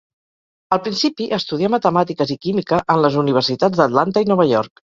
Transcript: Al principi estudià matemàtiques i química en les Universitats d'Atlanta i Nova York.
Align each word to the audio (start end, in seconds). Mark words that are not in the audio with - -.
Al 0.77 0.79
principi 0.87 1.27
estudià 1.37 1.69
matemàtiques 1.75 2.33
i 2.37 2.39
química 2.47 2.81
en 2.97 3.05
les 3.07 3.21
Universitats 3.25 3.83
d'Atlanta 3.85 4.27
i 4.29 4.31
Nova 4.35 4.53
York. 4.57 4.87